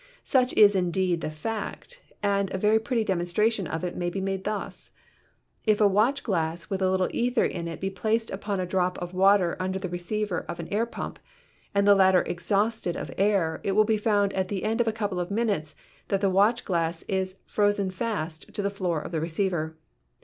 [0.23, 4.45] Such is indeed the fact, and a very pretty demonstration of it may be made
[4.45, 4.89] thus:
[5.63, 8.97] If a watch glass with a little ether in it be placed upon a drop
[8.97, 11.19] of water under the receiver of an air pump
[11.75, 14.91] and the latter exhausted of air it will be found at the end of a
[14.91, 15.75] couple of minutes
[16.07, 19.77] that the watch glass is frozen fast to the floor of the receiver.